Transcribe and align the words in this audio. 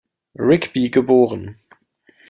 Rigby 0.39 0.89
geboren. 0.89 1.59